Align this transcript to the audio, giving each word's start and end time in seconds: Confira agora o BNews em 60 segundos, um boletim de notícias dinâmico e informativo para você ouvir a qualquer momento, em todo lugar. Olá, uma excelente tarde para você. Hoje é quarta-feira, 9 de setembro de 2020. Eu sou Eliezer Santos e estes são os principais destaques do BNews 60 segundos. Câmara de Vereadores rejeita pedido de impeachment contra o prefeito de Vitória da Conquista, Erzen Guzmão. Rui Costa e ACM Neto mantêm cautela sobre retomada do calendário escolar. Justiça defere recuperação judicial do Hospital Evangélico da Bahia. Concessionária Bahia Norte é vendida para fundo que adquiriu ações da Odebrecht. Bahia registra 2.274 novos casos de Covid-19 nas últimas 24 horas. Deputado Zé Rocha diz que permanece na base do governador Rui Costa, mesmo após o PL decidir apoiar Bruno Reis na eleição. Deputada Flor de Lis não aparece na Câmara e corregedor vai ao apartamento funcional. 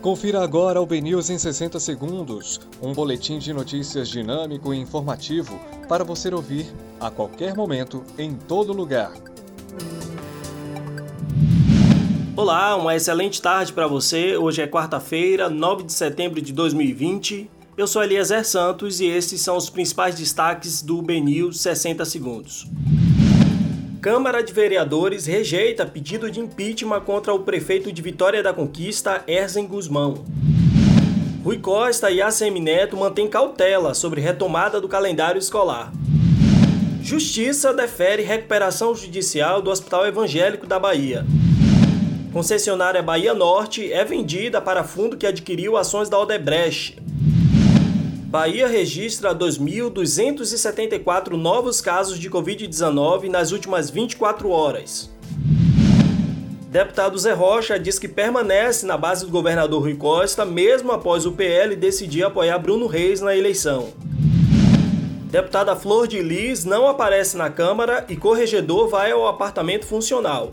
Confira 0.00 0.44
agora 0.44 0.80
o 0.80 0.86
BNews 0.86 1.28
em 1.28 1.38
60 1.38 1.80
segundos, 1.80 2.60
um 2.80 2.92
boletim 2.92 3.40
de 3.40 3.52
notícias 3.52 4.08
dinâmico 4.08 4.72
e 4.72 4.78
informativo 4.78 5.58
para 5.88 6.04
você 6.04 6.32
ouvir 6.32 6.66
a 7.00 7.10
qualquer 7.10 7.56
momento, 7.56 8.04
em 8.16 8.32
todo 8.32 8.72
lugar. 8.72 9.12
Olá, 12.36 12.76
uma 12.76 12.94
excelente 12.94 13.42
tarde 13.42 13.72
para 13.72 13.88
você. 13.88 14.36
Hoje 14.36 14.62
é 14.62 14.68
quarta-feira, 14.68 15.50
9 15.50 15.82
de 15.82 15.92
setembro 15.92 16.40
de 16.40 16.52
2020. 16.52 17.50
Eu 17.76 17.88
sou 17.88 18.00
Eliezer 18.00 18.46
Santos 18.46 19.00
e 19.00 19.06
estes 19.06 19.40
são 19.40 19.56
os 19.56 19.68
principais 19.68 20.14
destaques 20.14 20.80
do 20.80 21.02
BNews 21.02 21.60
60 21.60 22.04
segundos. 22.04 22.68
Câmara 24.00 24.44
de 24.44 24.52
Vereadores 24.52 25.26
rejeita 25.26 25.84
pedido 25.84 26.30
de 26.30 26.38
impeachment 26.38 27.00
contra 27.00 27.34
o 27.34 27.40
prefeito 27.40 27.90
de 27.90 28.00
Vitória 28.00 28.40
da 28.44 28.54
Conquista, 28.54 29.24
Erzen 29.26 29.66
Guzmão. 29.66 30.24
Rui 31.42 31.58
Costa 31.58 32.08
e 32.08 32.22
ACM 32.22 32.60
Neto 32.60 32.96
mantêm 32.96 33.26
cautela 33.26 33.94
sobre 33.94 34.20
retomada 34.20 34.80
do 34.80 34.88
calendário 34.88 35.40
escolar. 35.40 35.92
Justiça 37.02 37.74
defere 37.74 38.22
recuperação 38.22 38.94
judicial 38.94 39.60
do 39.60 39.70
Hospital 39.70 40.06
Evangélico 40.06 40.64
da 40.64 40.78
Bahia. 40.78 41.26
Concessionária 42.32 43.02
Bahia 43.02 43.34
Norte 43.34 43.92
é 43.92 44.04
vendida 44.04 44.60
para 44.60 44.84
fundo 44.84 45.16
que 45.16 45.26
adquiriu 45.26 45.76
ações 45.76 46.08
da 46.08 46.20
Odebrecht. 46.20 47.02
Bahia 48.28 48.68
registra 48.68 49.34
2.274 49.34 51.30
novos 51.30 51.80
casos 51.80 52.18
de 52.18 52.28
Covid-19 52.28 53.30
nas 53.30 53.52
últimas 53.52 53.88
24 53.88 54.50
horas. 54.50 55.10
Deputado 56.70 57.18
Zé 57.18 57.32
Rocha 57.32 57.78
diz 57.78 57.98
que 57.98 58.06
permanece 58.06 58.84
na 58.84 58.98
base 58.98 59.24
do 59.24 59.32
governador 59.32 59.80
Rui 59.80 59.94
Costa, 59.94 60.44
mesmo 60.44 60.92
após 60.92 61.24
o 61.24 61.32
PL 61.32 61.74
decidir 61.74 62.22
apoiar 62.22 62.58
Bruno 62.58 62.86
Reis 62.86 63.22
na 63.22 63.34
eleição. 63.34 63.94
Deputada 65.30 65.74
Flor 65.74 66.06
de 66.06 66.20
Lis 66.20 66.66
não 66.66 66.86
aparece 66.86 67.34
na 67.34 67.48
Câmara 67.48 68.04
e 68.10 68.16
corregedor 68.16 68.88
vai 68.88 69.10
ao 69.10 69.26
apartamento 69.26 69.86
funcional. 69.86 70.52